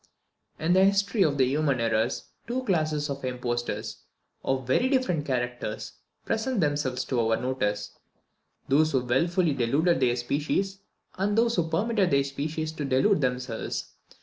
In 0.57 0.73
the 0.73 0.83
history 0.83 1.21
of 1.23 1.37
human 1.39 1.79
errors 1.79 2.29
two 2.47 2.63
classes 2.63 3.07
of 3.07 3.23
impostors, 3.23 3.97
of 4.43 4.65
very 4.65 4.89
different 4.89 5.27
characters, 5.27 5.91
present 6.25 6.59
themselves 6.59 7.05
to 7.05 7.19
our 7.19 7.39
notice 7.39 7.99
those 8.67 8.93
who 8.93 9.01
wilfully 9.05 9.53
deluded 9.53 9.99
their 9.99 10.15
species, 10.15 10.79
and 11.19 11.37
those 11.37 11.55
who 11.55 11.69
permitted 11.69 12.09
their 12.09 12.23
species 12.23 12.71
to 12.71 12.83
delude 12.85 13.21
themselves. 13.21 13.91